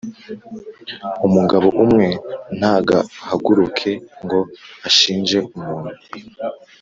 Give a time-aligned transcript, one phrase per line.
[1.27, 2.07] Umugabo umwe
[2.57, 3.91] ntagahaguruke
[4.23, 4.39] ngo
[4.87, 5.93] ashinje umuntu